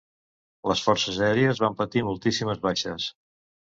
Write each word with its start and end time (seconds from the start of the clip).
Les 0.71 0.81
forces 0.85 1.21
aèries 1.27 1.63
van 1.67 1.79
patir 1.85 2.05
moltíssimes 2.11 2.67
baixes. 2.69 3.11